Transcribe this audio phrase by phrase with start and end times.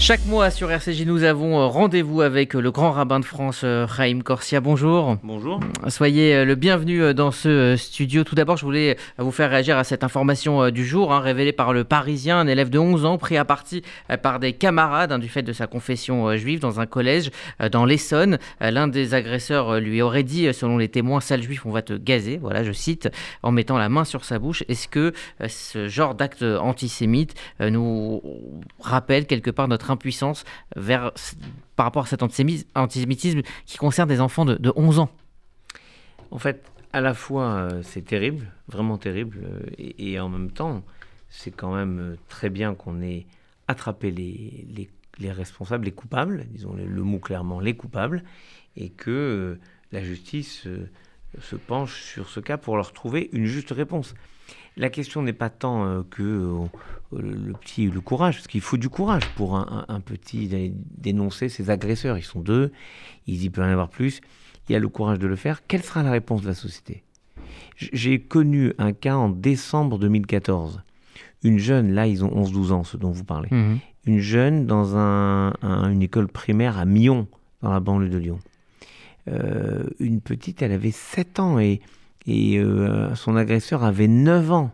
[0.00, 3.64] Chaque mois sur RCJ, nous avons euh, rendez-vous avec euh, le grand rabbin de France,
[3.64, 4.62] Raïm euh, Corsia.
[4.62, 5.18] Bonjour.
[5.22, 5.60] Bonjour.
[5.88, 8.24] Soyez le bienvenu dans ce studio.
[8.24, 11.74] Tout d'abord, je voulais vous faire réagir à cette information du jour, hein, révélée par
[11.74, 13.82] le Parisien, un élève de 11 ans pris à partie
[14.22, 17.30] par des camarades hein, du fait de sa confession juive dans un collège
[17.70, 18.38] dans l'Essonne.
[18.60, 22.38] L'un des agresseurs lui aurait dit, selon les témoins, sale juif, on va te gazer.
[22.38, 23.10] Voilà, je cite,
[23.42, 24.64] en mettant la main sur sa bouche.
[24.68, 25.12] Est-ce que
[25.46, 28.22] ce genre d'acte antisémite nous
[28.80, 30.44] rappelle quelque part notre impuissance
[30.74, 35.10] par rapport à cet antisémitisme qui concerne des enfants de, 11 ans
[36.30, 40.82] En fait, à la fois, euh, c'est terrible, vraiment terrible, euh, et, en même temps,
[41.28, 43.26] c'est quand même euh, très bien qu'on ait
[43.68, 44.90] attrapé les,
[45.30, 48.24] responsables, les coupables, disons le, mot clairement, les coupables,
[48.76, 49.58] et que
[49.92, 50.66] la justice
[51.38, 54.14] se penche sur ce cas pour leur trouver une juste réponse.
[54.76, 58.76] La question n'est pas tant euh, que euh, le petit le courage, parce qu'il faut
[58.76, 62.16] du courage pour un, petit dénoncer ses agresseurs.
[62.18, 62.72] Ils sont deux,
[63.26, 64.20] il y peut en avoir plus.
[64.68, 65.66] Il y a le courage de le faire.
[65.66, 67.02] Quelle sera la réponse de la société?
[67.76, 70.82] J'ai connu un cas en décembre 2014.
[71.42, 73.48] Une jeune, là ils ont 11-12 ans, ce dont vous parlez.
[73.50, 74.96] Mmh une jeune dans
[75.62, 77.26] une école primaire à Mion,
[77.62, 78.38] dans la banlieue de Lyon.
[79.28, 81.80] Euh, une petite, elle avait 7 ans et
[82.26, 84.70] et euh, son agresseur avait 9 ans.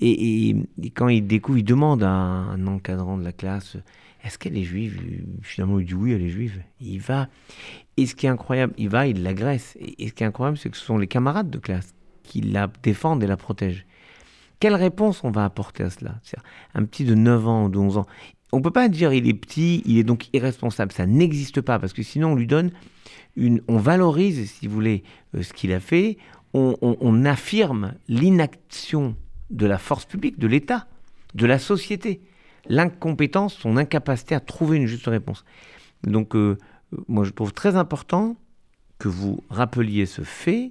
[0.00, 0.56] Et,
[0.94, 3.76] quand il découvre, il demande à un encadrant de la classe
[4.24, 5.00] Est-ce qu'elle est juive?
[5.42, 6.60] Finalement, il dit Oui, elle est juive.
[6.80, 7.28] il va.
[7.96, 9.76] Et ce qui est incroyable, il va, il l'agresse.
[9.80, 12.70] Et, ce qui est incroyable, c'est que ce sont les camarades de classe qui la
[12.82, 13.86] défendent et la protègent.
[14.58, 16.16] Quelle réponse on va apporter à cela?
[16.74, 18.06] Un petit de 9 ans ou de 11 ans.
[18.52, 20.92] On ne peut pas dire il est petit, il est donc irresponsable.
[20.92, 22.70] Ça n'existe pas parce que sinon on lui donne
[23.36, 25.02] on valorise, si vous voulez,
[25.34, 26.18] euh, ce qu'il a fait,
[26.52, 29.16] on, affirme l'inaction
[29.50, 30.86] de la force publique, de l'État,
[31.34, 32.20] de la société,
[32.68, 35.44] l'incompétence, son incapacité à trouver une juste réponse.
[36.04, 36.56] Donc, euh,
[37.08, 38.36] moi, je trouve très important
[38.98, 40.70] que vous rappeliez ce fait,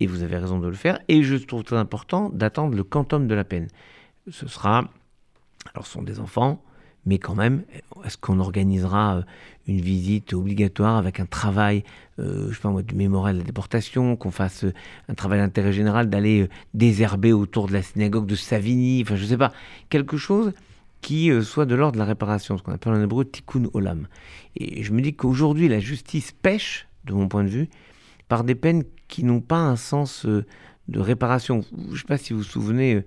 [0.00, 3.28] et vous avez raison de le faire, et je trouve très important d'attendre le quantum
[3.28, 3.68] de la peine.
[4.28, 4.90] Ce sera,
[5.74, 6.62] alors ce sont des enfants,
[7.06, 7.62] mais quand même,
[8.04, 9.22] est-ce qu'on organisera euh,
[9.66, 11.84] une visite obligatoire avec un travail,
[12.18, 14.74] euh, je sais pas moi, du mémorial de la déportation, qu'on fasse euh,
[15.08, 19.38] un travail d'intérêt général, d'aller désherber autour de la synagogue de Savigny, enfin je sais
[19.38, 19.52] pas,
[19.88, 20.52] quelque chose
[21.00, 24.06] qui soit de l'ordre de la réparation, ce qu'on appelle en hébreu tikkun olam.
[24.56, 27.70] Et je me dis qu'aujourd'hui la justice pêche, de mon point de vue,
[28.28, 30.44] par des peines qui n'ont pas un sens de
[31.00, 31.64] réparation.
[31.86, 33.02] Je ne sais pas si vous vous souvenez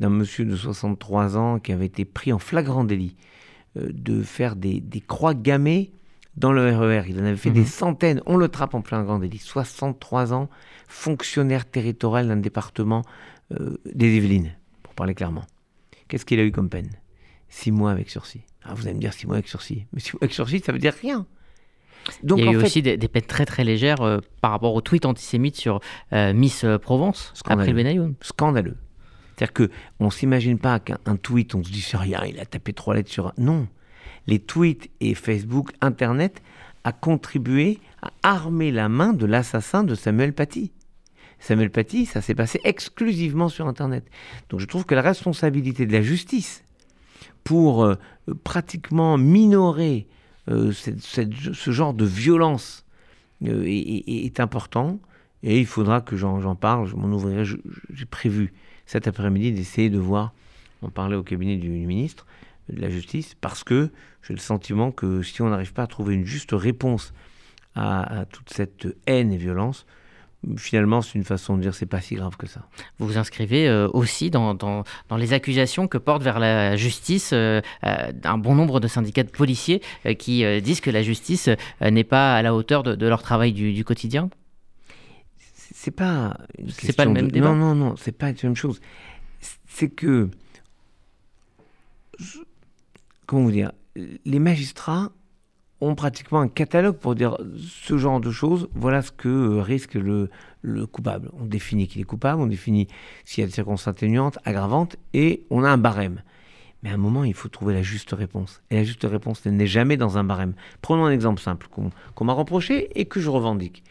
[0.00, 3.16] d'un monsieur de 63 ans qui avait été pris en flagrant délit
[3.76, 5.92] euh, de faire des, croix gammées
[6.36, 7.00] dans le RER.
[7.00, 7.66] E il en avait fait des mhm.
[7.66, 8.22] centaines.
[8.26, 9.38] On le trappe en plein grand délit.
[9.38, 10.48] 63 ans,
[10.88, 13.02] fonctionnaire territorial d'un département
[13.52, 14.52] euh, des Yvelines,
[14.82, 15.44] pour parler clairement.
[16.08, 16.90] Qu'est-ce qu'il a eu comme peine?
[17.48, 18.42] Six mois avec sursis.
[18.64, 19.86] Ah, vous allez me dire six mois avec sursis.
[19.92, 21.26] Mais six mois avec sursis, ça veut dire rien.
[22.22, 24.80] Donc, il y a eu aussi des, peines très très légères euh, par rapport au
[24.80, 25.80] tweet antisémite sur
[26.12, 28.14] Miss Provence après le Benayoun.
[28.20, 28.76] Scandaleux.
[29.36, 32.72] C'est-à-dire qu'on ne s'imagine pas qu'un tweet, on se dit c'est rien, il a tapé
[32.72, 33.32] trois lettres sur un.
[33.36, 33.68] Non.
[34.26, 36.42] Les tweets et Facebook, Internet
[36.84, 40.72] a contribué à armer la main de l'assassin de Samuel Paty.
[41.38, 44.08] Samuel Paty, ça s'est passé exclusivement sur Internet.
[44.48, 46.64] Donc je trouve que la responsabilité de la justice
[47.44, 47.94] pour euh,
[48.42, 50.06] pratiquement minorer
[50.48, 52.84] euh, ce genre de violence
[53.44, 54.98] euh, est, est, important.
[55.42, 58.54] Et il faudra que j'en parle, je m'en ouvrirai, j'ai prévu
[58.86, 60.32] cet après-midi d'essayer de voir,
[60.82, 62.26] en parler au cabinet du, ministre
[62.68, 63.90] de la Justice, parce que
[64.22, 67.12] j'ai le sentiment que si on n'arrive pas à trouver une juste réponse
[67.74, 69.86] à, toute cette haine et violence,
[70.56, 72.62] finalement, c'est une façon de dire c'est pas si grave que ça.
[72.98, 74.84] Vous vous inscrivez euh, aussi dans, dans,
[75.16, 79.30] les accusations que portent vers la justice euh, euh, un bon nombre de syndicats de
[79.30, 79.82] policiers
[80.18, 83.84] qui disent que la justice n'est pas à la hauteur de, leur travail du, du
[83.84, 84.30] quotidien
[85.86, 86.36] c'est pas
[86.68, 87.50] c'est pas le même débat.
[87.50, 88.80] Non, non, non, c'est pas la même chose.
[89.68, 90.28] C'est que
[93.26, 95.12] comment vous dire, les magistrats
[95.80, 100.28] ont pratiquement un catalogue pour dire ce genre de choses, voilà ce que risque le,
[100.60, 101.30] le coupable.
[101.38, 102.88] On définit qu'il est coupable, on définit
[103.24, 106.22] s'il y a des circonstances atténuantes, aggravantes, et on a un barème.
[106.82, 108.60] Mais à un moment, il faut trouver la juste réponse.
[108.70, 110.54] Et la juste réponse, elle n'est jamais dans un barème.
[110.82, 113.84] Prenons un exemple simple qu'on m'a reproché et que je revendique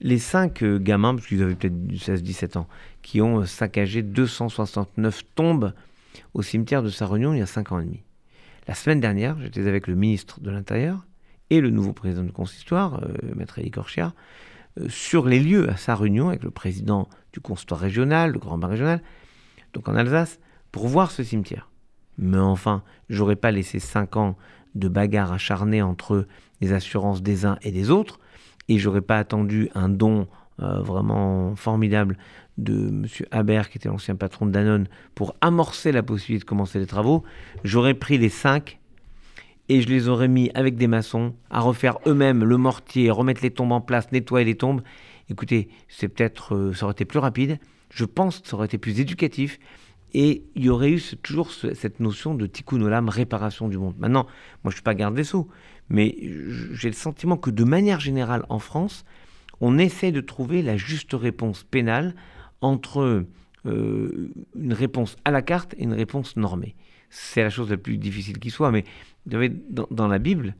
[0.00, 2.66] les cinq euh, gamins, parce qu'ils avaient peut-être 16-17 ans,
[3.02, 5.72] qui ont euh, saccagé 269 tombes
[6.34, 8.02] au cimetière de sa réunion il y a 5 ans et demi.
[8.66, 11.06] La semaine dernière, j'étais avec le ministre de l'Intérieur
[11.50, 14.14] et le nouveau président du consistoire, euh, Maître Elie Corchia,
[14.88, 18.68] sur les lieux à sa réunion avec le président du consistoire régional, le grand bain
[18.68, 19.02] régional,
[19.72, 20.38] donc en Alsace,
[20.70, 21.68] pour voir ce cimetière.
[22.18, 24.36] Mais enfin, j'aurais pas laissé 5 ans
[24.76, 26.26] de bagarres acharnées entre
[26.60, 28.20] les assurances des uns et des autres,
[28.70, 30.28] et j'aurais pas attendu un don
[30.62, 32.16] euh, vraiment formidable
[32.56, 33.06] de M.
[33.32, 34.86] Haber, qui était l'ancien patron de Danone,
[35.16, 37.24] pour amorcer la possibilité de commencer les travaux,
[37.64, 38.78] j'aurais pris les cinq
[39.68, 43.50] et je les aurais mis avec des maçons à refaire eux-mêmes le mortier, remettre les
[43.50, 44.82] tombes en place, nettoyer les tombes.
[45.28, 47.58] Écoutez, c'est peut-être, euh, ça aurait été plus rapide.
[47.90, 49.58] Je pense que ça aurait été plus éducatif.
[50.12, 53.94] Et il y aurait eu toujours cette notion de tikkun olam, réparation du monde.
[53.98, 54.26] Maintenant,
[54.62, 55.48] moi je suis pas garde des sceaux,
[55.90, 56.16] mais
[56.72, 59.04] j'ai le sentiment que de manière générale en France,
[59.60, 62.14] on essaie de trouver la juste réponse pénale
[62.60, 63.26] entre
[63.66, 66.76] euh, une réponse à la carte et une réponse normée.
[67.10, 68.84] C'est la chose la plus difficile qui soit, mais
[69.26, 70.54] dans, la Bible,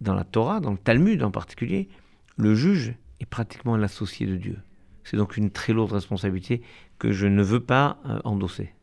[0.00, 1.88] dans la Torah, dans le Talmud en particulier,
[2.36, 4.58] le juge est pratiquement l'associé de Dieu.
[5.04, 6.62] C'est donc une très lourde responsabilité
[6.98, 8.74] que je ne veux pas euh, endosser.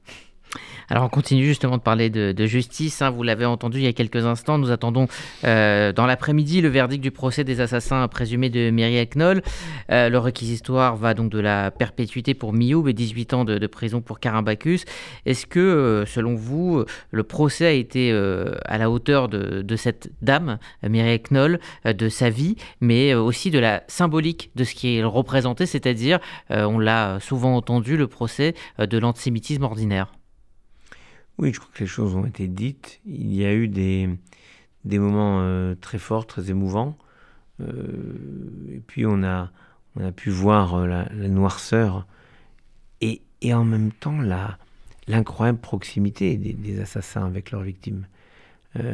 [0.90, 3.02] Alors on continue justement de parler de, justice.
[3.02, 3.10] Hein.
[3.10, 4.58] Vous l'avez entendu il y a quelques instants.
[4.58, 5.08] Nous attendons
[5.44, 9.42] euh, dans l'après-midi le verdict du procès des assassins présumés de Myriel Knoll.
[9.92, 14.02] Euh, le réquisitoire va donc de la perpétuité pour Mioub et 18 ans de, prison
[14.02, 14.86] pour Carimbacus.
[15.26, 18.12] Est-ce que, euh, selon vous, le procès a été
[18.66, 23.84] à la hauteur de, cette dame, Myriel Knoll, de sa vie, mais aussi de la
[23.88, 26.20] symbolique de ce qu'il représentait, c'est-à-dire,
[26.50, 30.14] on l'a souvent entendu, le procès de l'antisémitisme ordinaire
[31.38, 33.02] oui, je crois que les choses ont été dites.
[33.06, 34.10] Il y a eu des,
[34.86, 36.98] des moments euh, très forts, très émouvants.
[37.62, 39.52] Euh, et puis on a,
[39.96, 42.08] on a pu voir euh, la, noirceur
[43.02, 44.20] et, et, en même temps
[45.08, 48.08] l'incroyable proximité des, des, assassins avec leurs victimes.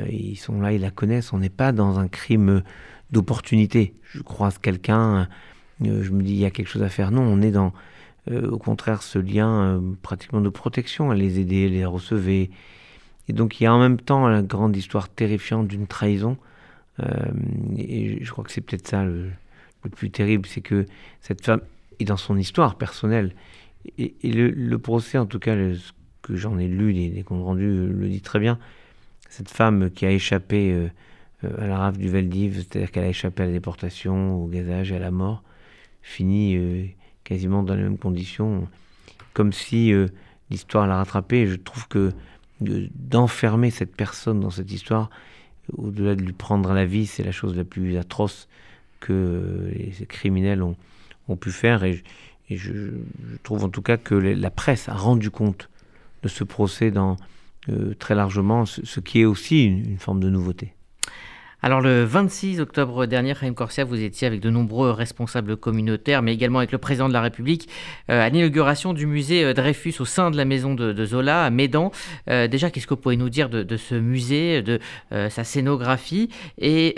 [0.09, 1.33] ils sont là, ils la connaissent.
[1.33, 2.63] On n'est pas dans un crime
[3.11, 3.93] d'opportunité.
[4.03, 5.29] Je croise quelqu'un,
[5.81, 7.11] je me dis il y a quelque chose à faire.
[7.11, 7.73] Non, on est dans
[8.27, 12.47] au contraire ce lien euh, pratiquement de protection, à les aider, les recevoir.
[13.27, 16.37] Et donc il y a en même temps la grande histoire terrifiante d'une trahison.
[16.99, 17.31] Euh,
[17.77, 19.31] et je crois que c'est peut-être ça le,
[19.95, 20.85] plus terrible, c'est que
[21.21, 21.61] cette femme
[21.99, 23.33] est dans son histoire personnelle.
[23.97, 28.09] Et, le, procès, en tout cas, ce que j'en ai lu, les, comptes rendus le
[28.09, 28.59] dit très bien.
[29.29, 30.89] Cette femme qui a échappé
[31.43, 34.97] à la rave du Veldiv, c'est-à-dire qu'elle a échappé à la déportation, au gazage et
[34.97, 35.43] à la mort,
[36.01, 36.57] finit
[37.29, 38.67] quasiment dans les mêmes conditions,
[39.33, 40.07] comme si euh,
[40.49, 41.45] l'histoire l'a rattrapé.
[41.45, 42.11] Je trouve que
[42.59, 45.11] d'enfermer cette personne dans cette histoire,
[45.77, 48.47] au-delà de lui prendre la vie, c'est la chose la plus atroce
[48.99, 50.75] que euh, les criminels ont,
[51.39, 51.83] pu faire.
[51.83, 52.03] Et,
[52.49, 52.89] je,
[53.43, 55.69] trouve en tout cas que la presse a rendu compte
[56.23, 57.15] de ce procès dans,
[57.69, 60.73] euh, très largement, ce, qui est aussi une forme de nouveauté.
[61.61, 66.33] Alors le 26 octobre dernier, Raïm Corsia, vous étiez avec de nombreux responsables communautaires, mais
[66.33, 67.67] également avec le président de la République,
[68.09, 71.49] euh, à l'inauguration du musée euh, Dreyfus au sein de la maison de, Zola à
[71.49, 71.91] Médan.
[72.29, 74.79] Euh, déjà, qu'est-ce que vous pouvez nous dire de, ce musée, de
[75.11, 76.29] sa scénographie?
[76.57, 76.95] Et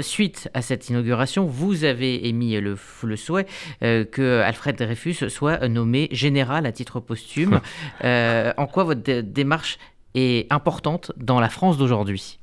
[0.00, 3.46] suite à cette inauguration, vous avez émis le, le souhait
[3.80, 7.60] que Alfred Dreyfus soit nommé général à titre posthume.
[8.04, 9.78] en quoi votre démarche
[10.14, 12.38] est importante dans la France d'aujourd'hui?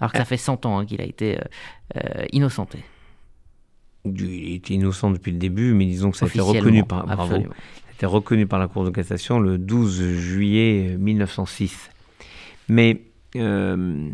[0.00, 1.42] Alors que ça fait 100 ans hein, qu'il a été euh,
[1.96, 2.78] euh, innocenté.
[4.06, 7.04] Il était innocent depuis le début, mais disons que ça a été reconnu par,
[8.02, 11.90] reconnu par la Cour de cassation le 12 juillet 1906.
[12.68, 13.02] Mais
[13.36, 14.08] euh,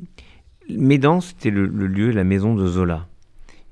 [0.68, 3.06] Médan, c'était le, lieu, la maison de Zola.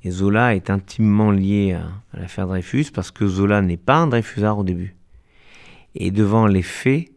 [0.04, 4.06] Et Zola est intimement lié à, à l'affaire Dreyfus parce que Zola n'est pas un
[4.06, 4.94] Dreyfusard au début.
[5.96, 7.10] Et devant les faits,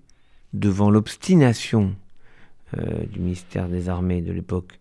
[0.54, 1.96] devant l'obstination
[3.12, 4.78] du ministère des Armées de l'époque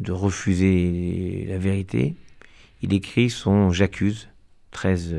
[0.00, 2.14] de refuser la vérité,
[2.82, 4.28] il écrit son J'accuse,
[4.72, 5.16] 13,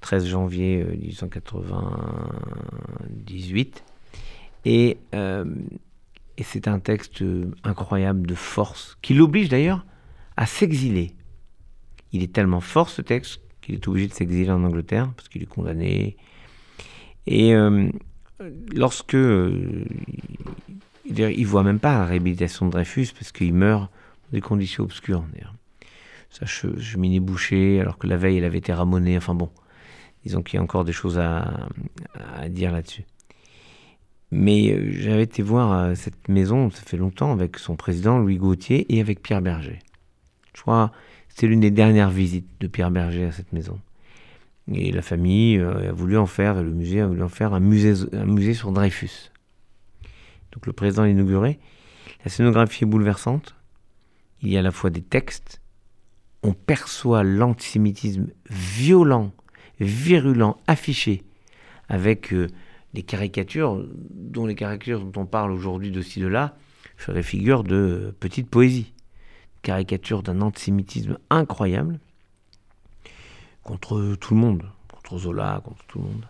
[0.00, 3.84] 13 janvier 1898.
[4.66, 5.44] Euh, euh,
[6.36, 7.24] et, c'est un texte
[7.64, 9.86] incroyable de force, qui l'oblige d'ailleurs
[10.36, 11.14] à s'exiler.
[12.12, 15.42] Il est tellement fort ce texte qu'il est obligé de s'exiler en Angleterre, parce qu'il
[15.42, 16.16] est condamné.
[17.26, 17.88] Et euh,
[18.74, 19.16] lorsque
[21.10, 24.84] il ne voit même pas la réhabilitation de Dreyfus parce qu'il meurt dans des conditions
[24.84, 25.24] obscures.
[26.30, 29.16] Sa cheminée bouchée, alors que la veille, elle avait été ramonée.
[29.16, 29.50] Enfin bon,
[30.24, 31.68] disons qu'il y a encore des choses à,
[32.48, 33.04] dire là-dessus.
[34.32, 38.36] Mais euh, j'avais été voir euh, cette maison, ça fait longtemps, avec son président Louis
[38.36, 39.80] Gauthier et avec Pierre Berger.
[40.54, 40.92] Je crois
[41.28, 43.80] c'était l'une des dernières visites de Pierre Berger à cette maison.
[44.72, 47.60] Et la famille euh, a voulu en faire, le musée a voulu en faire un
[47.60, 49.29] musée sur Dreyfus
[50.52, 51.58] donc le président inauguré.
[52.24, 53.54] La scénographie est bouleversante.
[54.42, 55.60] Il y a à la fois des textes.
[56.42, 59.32] On perçoit l'antisémitisme violent,
[59.78, 61.22] virulent, affiché,
[61.88, 62.48] avec euh,
[62.94, 66.56] des caricatures, dont les caricatures dont on parle aujourd'hui de ci, de là,
[66.96, 68.92] ferait figure de petite poésie,
[69.62, 72.00] caricature d'un antisémitisme incroyable
[73.62, 76.26] contre tout le monde, contre Zola, contre tout le monde.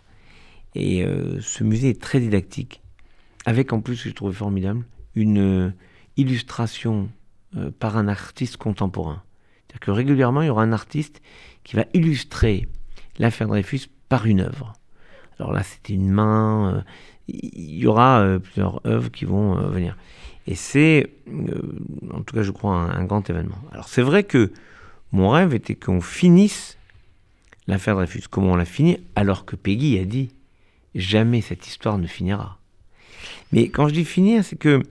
[0.74, 2.82] Et euh, ce musée est très didactique,
[3.46, 5.70] avec en plus, je trouvais formidable, une euh,
[6.16, 7.08] illustration
[7.56, 9.22] euh, par un artiste contemporain.
[9.66, 11.22] C'est-à-dire que régulièrement, il y aura un artiste
[11.64, 12.68] qui va illustrer
[13.18, 14.72] l'affaire Dreyfus par une œuvre.
[15.38, 16.84] Alors là, c'était une main.
[17.28, 19.96] il y aura plusieurs œuvres qui vont venir.
[20.46, 21.10] Et c'est,
[22.12, 23.58] en tout cas, je crois, un, un grand événement.
[23.72, 24.52] Alors c'est vrai que
[25.12, 26.78] mon rêve était qu'on finisse
[27.66, 28.24] l'affaire Dreyfus.
[28.30, 30.30] Comment on l'a fini Alors que Peggy a dit
[30.94, 32.59] jamais cette histoire ne finira.
[33.52, 34.82] Mais quand je dis finir, c'est que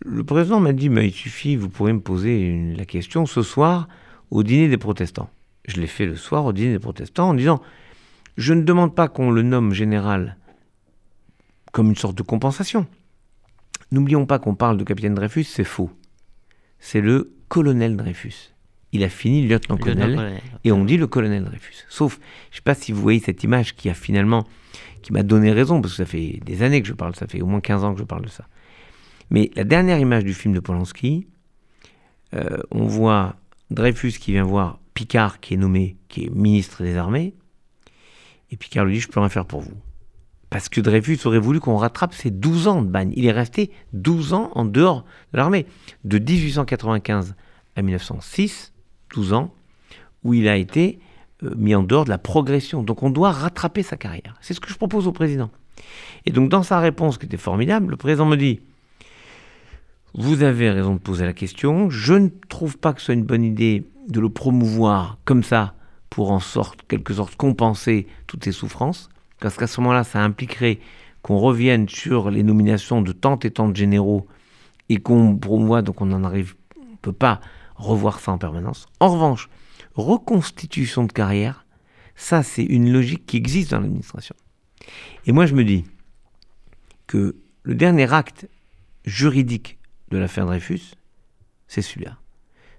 [0.00, 3.88] le président m'a dit il suffit, vous pourrez me poser la question ce soir
[4.30, 5.30] au dîner des protestants.
[5.66, 7.60] Je l'ai fait le soir au dîner des protestants en disant
[8.36, 10.36] je ne demande pas qu'on le nomme général
[11.72, 12.86] comme une sorte de compensation.
[13.92, 15.90] N'oublions pas qu'on parle de capitaine Dreyfus, c'est faux.
[16.78, 18.52] C'est le colonel Dreyfus
[18.92, 21.84] il a fini lieutenant-colonel, et on dit le colonel Dreyfus.
[21.88, 22.18] Sauf,
[22.50, 24.46] je ne sais pas si vous voyez cette image qui a finalement,
[25.02, 27.40] qui m'a donné raison, parce que ça fait des années que je parle, ça fait
[27.40, 28.46] au moins 15 ans que je parle de ça.
[29.30, 31.26] Mais la dernière image du film de Polanski,
[32.34, 33.36] euh, on voit
[33.70, 37.34] Dreyfus qui vient voir Picard qui est nommé, qui est ministre des armées,
[38.50, 39.76] et Picard lui dit, je peux rien faire pour vous.
[40.50, 43.12] Parce que Dreyfus aurait voulu qu'on rattrape ses 12 ans de bagne.
[43.16, 45.66] Il est resté 12 ans en dehors de l'armée.
[46.04, 47.36] De 1895
[47.76, 48.72] à 1906,
[49.14, 49.54] 12 ans,
[50.24, 50.98] où il a été
[51.56, 52.82] mis en dehors de la progression.
[52.82, 54.36] Donc on doit rattraper sa carrière.
[54.40, 55.50] C'est ce que je propose au président.
[56.26, 58.60] Et donc dans sa réponse qui était formidable, le président me dit,
[60.14, 63.24] vous avez raison de poser la question, je ne trouve pas que ce soit une
[63.24, 65.74] bonne idée de le promouvoir comme ça
[66.10, 70.80] pour en sorte, quelque sorte, compenser toutes ces souffrances, parce qu'à ce moment-là, ça impliquerait
[71.22, 74.26] qu'on revienne sur les nominations de tant et tant de généraux
[74.88, 77.40] et qu'on promouvoit, donc on n'en arrive, on peut pas
[77.80, 78.86] revoir ça en permanence.
[79.00, 79.48] En revanche,
[79.94, 81.66] reconstitution de carrière,
[82.14, 84.34] ça c'est une logique qui existe dans l'administration.
[85.26, 85.84] Et moi je me dis
[87.06, 88.48] que le dernier acte
[89.04, 89.78] juridique
[90.10, 90.94] de l'affaire Dreyfus,
[91.66, 92.18] c'est celui-là.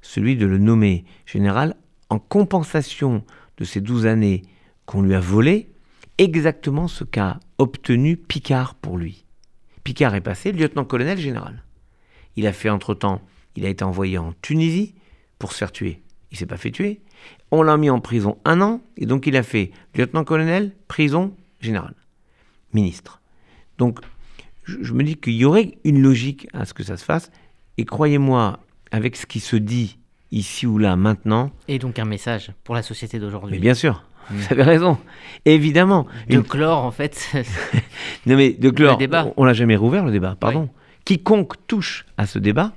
[0.01, 1.75] Celui de le nommer général
[2.10, 3.24] en compensation
[3.58, 4.41] de ces 12 années
[4.86, 5.70] qu'on lui a volées,
[6.17, 9.25] exactement ce qu'a obtenu Picard pour lui.
[9.84, 11.63] Picard est passé lieutenant-colonel général.
[12.36, 13.22] Il a fait entre-temps
[13.55, 14.96] il a été envoyé en Tunisie
[15.39, 16.01] pour se faire tuer.
[16.31, 17.01] Il s'est pas fait tuer.
[17.51, 21.96] On l'a mis en prison un an, et donc il a fait lieutenant-colonel, prison générale,
[22.74, 23.22] ministre.
[23.77, 24.00] Donc
[24.63, 27.31] je, me dis qu'il y aurait une logique à ce que ça se fasse,
[27.77, 28.60] et croyez-moi,
[28.91, 29.98] avec ce qui se dit
[30.31, 31.51] ici ou là maintenant.
[31.67, 33.55] Et donc un message pour la société d'aujourd'hui.
[33.55, 34.36] Mais bien sûr, mm.
[34.36, 34.98] vous avez raison.
[35.46, 36.08] Évidemment.
[36.29, 37.31] De clore, en fait.
[38.25, 39.00] non, mais de clore.
[39.36, 40.70] On l'a jamais rouvert, le débat, pardon.
[41.03, 42.74] Quiconque touche à ce débat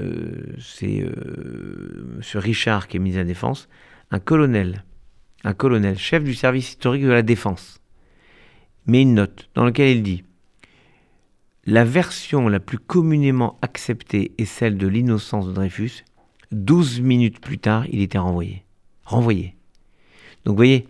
[0.00, 2.22] euh, c'est euh, M.
[2.34, 3.68] Richard qui est mis à la défense,
[4.10, 4.84] un colonel,
[5.44, 7.80] un colonel, chef du service historique de la défense,
[8.86, 10.24] met une note dans laquelle il dit
[11.64, 16.04] la version la plus communément acceptée est celle de l'innocence de Dreyfus.
[16.50, 18.64] 12 minutes plus tard, il était renvoyé.
[19.04, 19.54] Renvoyé.
[20.44, 20.88] Donc vous voyez,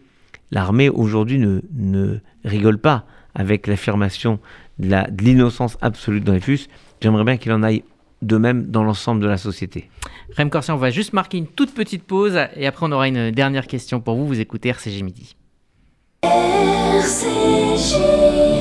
[0.51, 4.41] l'armée aujourd'hui ne, ne, rigole pas avec l'affirmation
[4.79, 6.69] de l'innocence absolue de Dreyfus.
[7.01, 7.85] J'aimerais bien qu'il en aille
[8.23, 9.91] de même dans l'ensemble de la société.
[10.37, 13.31] Rem Corsia, on va juste marquer une toute petite pause et après on aura une
[13.31, 14.27] dernière question pour vous.
[14.27, 15.37] Vous écoutez RCG Midi.
[17.03, 18.52] RCG.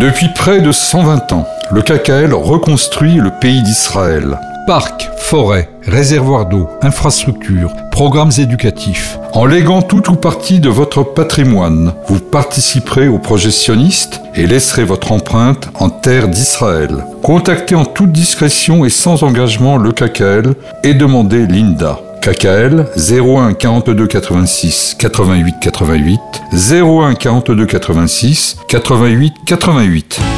[0.00, 4.38] Depuis près de 120 ans, le KKL reconstruit le pays d'Israël.
[4.64, 9.18] Parcs, forêts, réservoirs d'eau, infrastructures, programmes éducatifs.
[9.32, 14.84] En léguant tout ou partie de votre patrimoine, vous participerez au projet sioniste et laisserez
[14.84, 16.90] votre empreinte en terre d'Israël.
[17.24, 21.98] Contactez en toute discrétion et sans engagement le KKL et demandez Linda.
[22.20, 26.20] KKL 01 42 86 88 88
[26.52, 30.37] 01 42 86 88 88.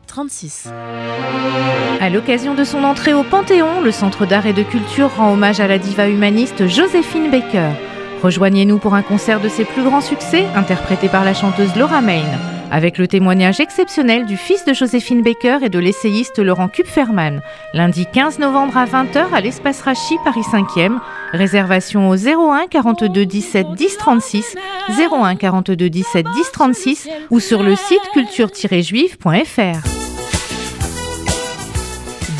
[0.11, 0.67] 36.
[2.01, 5.61] À l'occasion de son entrée au Panthéon, le Centre d'art et de culture rend hommage
[5.61, 7.69] à la diva humaniste Joséphine Baker.
[8.21, 12.25] Rejoignez-nous pour un concert de ses plus grands succès, interprété par la chanteuse Laura Main,
[12.71, 17.41] avec le témoignage exceptionnel du fils de Joséphine Baker et de l'essayiste Laurent Kupferman,
[17.73, 20.99] lundi 15 novembre à 20h à l'espace Rachi, Paris 5e.
[21.31, 24.55] Réservation au 01 42 17 10 36,
[24.89, 30.00] 01 42 17 10 36 ou sur le site culture-juive.fr.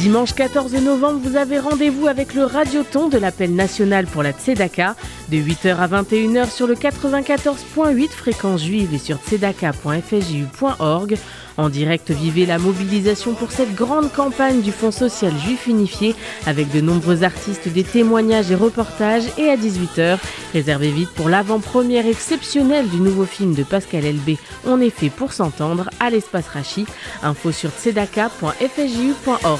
[0.01, 4.95] Dimanche 14 novembre, vous avez rendez-vous avec le Radioton de l'appel national pour la Tzedaka
[5.29, 11.17] de 8h à 21h sur le 94.8 fréquence juive et sur tzedaka.fju.org.
[11.57, 16.15] En direct, vivez la mobilisation pour cette grande campagne du Fonds social juif unifié
[16.45, 19.25] avec de nombreux artistes, des témoignages et reportages.
[19.37, 20.17] Et à 18h,
[20.53, 25.33] réservez vite pour l'avant-première exceptionnelle du nouveau film de Pascal Elbé, On est fait pour
[25.33, 26.85] s'entendre, à l'espace Rachi.
[27.23, 29.59] Info sur tzedaka.fju.org.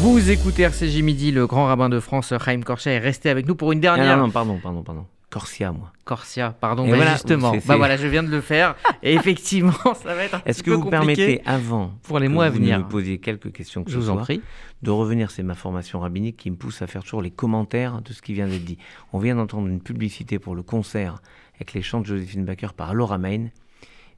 [0.00, 3.54] Vous écoutez RCJ Midi, le grand rabbin de France, Chaim Korcha, est resté avec nous
[3.54, 4.12] pour une dernière.
[4.12, 5.06] Ah non, non, pardon, pardon, pardon.
[5.34, 5.92] Corsia, moi.
[6.04, 7.56] Corsia, pardon, bah voilà, justement.
[7.66, 8.76] Bah voilà, je viens de le faire.
[9.02, 12.44] Et effectivement, ça va être un Est-ce que peu vous permettez, avant pour les mois
[12.44, 12.78] à venir.
[12.78, 14.42] me posiez quelques questions que Je vous en soit, prie.
[14.82, 18.12] de revenir, c'est ma formation rabbinique qui me pousse à faire toujours les commentaires de
[18.12, 18.78] ce qui vient d'être dit.
[19.12, 21.20] On vient d'entendre une publicité pour le concert
[21.56, 23.48] avec les chants de Joséphine Baker par Laura Main.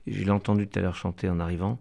[0.07, 1.79] Je l'ai entendu tout à l'heure chanter en arrivant.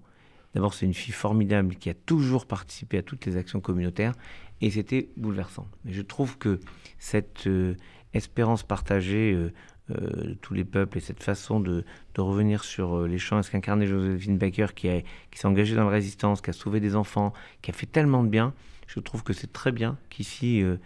[0.54, 4.13] D'abord, c'est une fille formidable qui a toujours participé à toutes les actions communautaires
[4.62, 5.68] et c'était bouleversant.
[5.84, 6.62] Mais je trouve que
[7.00, 7.75] cette euh,
[8.15, 9.51] espérance partagée euh,
[9.91, 11.84] euh, de tous les peuples et cette façon de,
[12.17, 16.41] revenir sur euh, les chants, ce qu'incarnait Joséphine Baker qui, s'est engagée dans la résistance,
[16.41, 18.53] qui a sauvé des enfants, qui a fait tellement de bien,
[18.88, 20.77] je trouve que c'est très bien qu'ici, euh,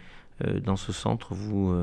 [0.61, 1.73] dans ce centre, vous,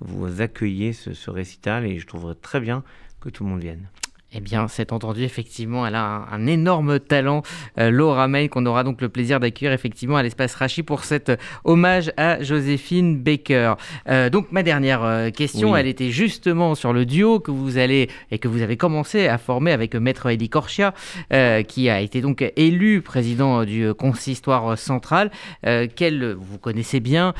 [0.00, 2.84] vous accueillez ce, ce récital et je trouverais très bien
[3.20, 3.88] que tout le monde vienne.
[4.34, 7.42] Eh bien, c'est entendu, effectivement, elle a un, un énorme talent,
[7.78, 11.28] euh, Laura May, qu'on aura donc le plaisir d'accueillir effectivement à l'espace Rachi pour cet
[11.28, 13.74] euh, hommage à Joséphine Baker.
[14.08, 15.80] Euh, donc, ma dernière question, Oui.
[15.80, 19.36] elle était justement sur le duo que vous allez et que vous avez commencé à
[19.36, 20.94] former avec Maître Korchia,
[21.32, 25.30] euh, qui a été donc élu président du consistoire central.
[25.62, 27.34] Quel, vous connaissez bien,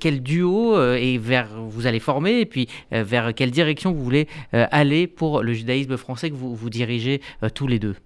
[0.00, 5.06] quel duo et vers vous allez former et puis vers quelle direction vous voulez aller
[5.06, 7.96] pour le judaïsme français que vous, vous dirigez euh, tous les deux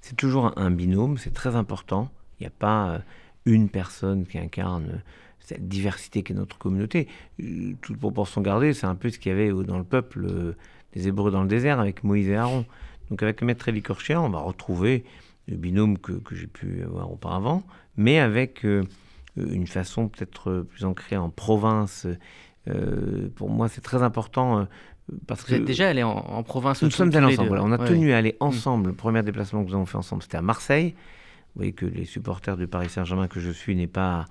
[0.00, 2.10] C'est toujours un, binôme, c'est très important.
[2.38, 2.98] Il n'y a pas euh,
[3.44, 4.98] une personne qui incarne euh,
[5.40, 7.08] cette diversité qu'est notre communauté.
[7.80, 10.54] Toute proportion gardée, c'est un peu ce qu'il y avait dans le peuple
[10.92, 12.66] des Hébreux dans le désert avec Moïse et Aaron.
[13.08, 15.04] Donc avec Maître Eli on va retrouver
[15.46, 17.62] le binôme que, j'ai pu avoir auparavant,
[17.96, 18.66] mais avec
[19.36, 22.06] une façon peut-être plus ancrée en province.
[23.36, 24.68] Pour moi, c'est très important
[25.26, 27.48] parce Vous que êtes déjà allé en, en province nous sommes allés ensemble.
[27.48, 27.64] voilà.
[27.64, 28.12] On a Ouais, tenu ouais.
[28.14, 28.88] à aller ensemble.
[28.90, 30.94] Le premier déplacement que nous avons fait ensemble, c'était à Marseille.
[31.54, 34.26] Vous voyez que les supporters du Paris Saint-Germain que je suis n'est pas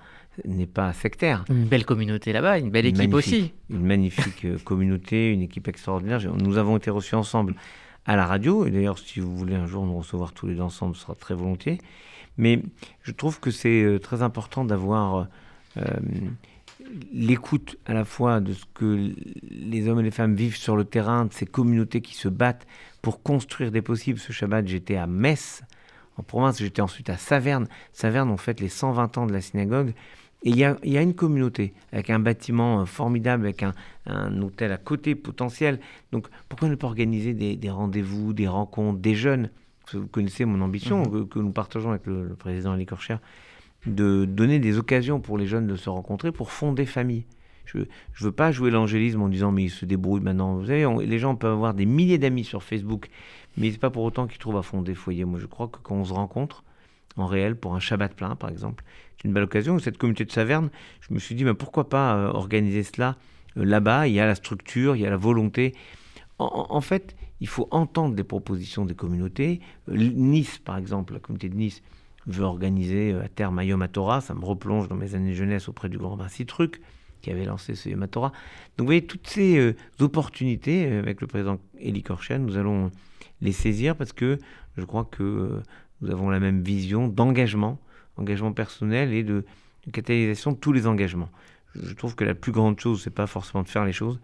[0.46, 1.44] n'est pas sectaire.
[1.48, 3.52] Une belle communauté là-bas, une belle équipe magnifique- aussi.
[3.70, 6.20] Une magnifique euh, communauté, une équipe extraordinaire.
[6.36, 7.54] Nous avons été reçus ensemble
[8.06, 8.64] à la radio.
[8.64, 11.16] Et d'ailleurs, si vous voulez un jour nous recevoir tous les deux ensemble, ce sera
[11.16, 11.78] très volontiers.
[12.36, 12.62] Mais
[13.02, 15.26] je trouve que c'est euh, très important d'avoir
[15.76, 15.82] euh,
[17.12, 19.12] l'écoute à la fois de ce que
[19.50, 22.66] les hommes et les femmes vivent sur le terrain, de ces communautés qui se battent
[23.02, 24.18] pour construire des possibles.
[24.18, 25.62] Ce Shabbat, j'étais à Metz,
[26.16, 27.68] en province, j'étais ensuite à Saverne.
[27.92, 29.94] Saverne, on fête les 120 ans de la synagogue.
[30.44, 33.62] Et il y a, il y a une communauté avec un bâtiment euh, formidable, avec
[33.62, 33.72] un,
[34.06, 35.80] un hôtel à côté potentiel.
[36.12, 39.50] Donc pourquoi ne pas organiser des, des rendez-vous, des rencontres, des jeunes?
[39.92, 43.16] Vous connaissez mon ambition que, que nous partageons avec le, le président Ali Korcher,
[43.86, 47.24] de donner des occasions pour les jeunes de se rencontrer pour fonder famille.
[47.64, 47.84] Je ne
[48.20, 50.56] veux pas jouer l'angélisme en disant mais ils se débrouillent maintenant.
[50.56, 53.08] Vous savez, les gens peuvent avoir des milliers d'amis sur Facebook,
[53.56, 55.24] mais c'est pas pour autant qu'ils trouvent à fonder foyer.
[55.24, 56.64] Moi je crois que quand on se rencontre
[57.16, 58.84] en réel pour un Shabbat plein par exemple,
[59.16, 59.78] c'est une belle occasion.
[59.78, 63.16] Cette communauté de Saverne, je me suis dit mais pourquoi pas euh, organiser cela
[63.58, 64.08] euh, là-bas?
[64.08, 65.74] Il y a la structure, il y a la volonté.
[66.38, 69.60] En, en- en fait, il faut entendre les propositions des communautés.
[69.90, 71.82] Euh, Nice, par exemple, la communauté de Nice
[72.28, 74.20] veut organiser euh, à terme un.
[74.20, 76.80] Ça me replonge dans mes années de jeunesse auprès du grand Rabbin Citruc,
[77.22, 78.00] qui avait lancé ce Yom.
[78.00, 78.30] Donc
[78.78, 82.90] vous voyez, toutes ces euh, opportunités, euh, avec le président Eli Korchen, nous allons
[83.40, 84.38] les saisir parce que
[84.76, 85.60] je crois que
[86.00, 87.78] nous avons la même vision d'engagement,
[88.16, 89.44] engagement personnel et de,
[89.86, 91.30] de catalysation de tous les engagements.
[91.74, 94.20] Je trouve que la plus grande chose, c'est pas forcément de faire les choses,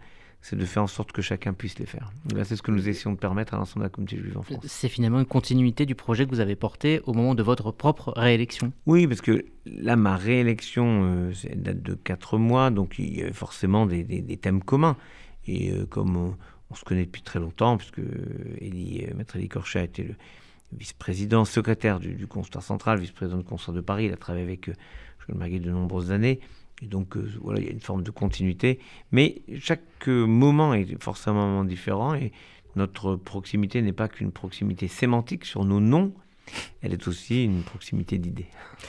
[0.47, 2.11] c'est de faire en sorte que chacun puisse les faire.
[2.43, 4.63] C'est ce que nous essayons de permettre à l'ensemble de la communauté juive en France.
[4.67, 8.13] C'est finalement une continuité du projet que vous avez porté au moment de votre propre
[8.15, 8.71] réélection.
[8.85, 13.23] Oui, parce que là, ma réélection, euh, elle date de 4 mois, donc il y
[13.23, 14.97] a forcément des, des- des thèmes communs.
[15.47, 16.37] Et euh, comme on,
[16.69, 18.01] on se connaît depuis très longtemps, puisque
[18.61, 20.15] Elie, Maître Elie Corchet a été le
[20.73, 24.05] vice-président, secrétaire du, du Constat central, vice-président du Constat de Paris.
[24.05, 26.39] Il a travaillé avec Joël Maguet de nombreuses années.
[26.81, 28.79] Et donc, voilà, il y a une forme de continuité.
[29.11, 32.15] Mais chaque moment est forcément différent.
[32.15, 32.31] Et
[32.75, 36.13] notre proximité n'est pas qu'une proximité sémantique sur nos noms,
[36.81, 38.47] elle est aussi une proximité d'idées.